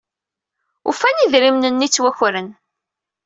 Ufan 0.89 1.19
idrimen-nni 1.25 1.87
ittwakren. 1.87 2.47